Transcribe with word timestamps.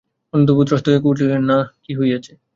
অন্নদাবাবু 0.33 0.63
ত্রস্ত 0.67 0.85
হইয়া 0.87 0.99
উঠিয়া 1.03 1.27
কহিলেন, 1.27 1.43
না, 1.51 1.57
কী 1.83 1.91
হইয়াছে? 1.99 2.31